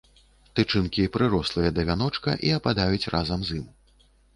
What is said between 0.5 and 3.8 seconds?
Тычынкі прырослыя да вяночка і ападаюць разам з ім.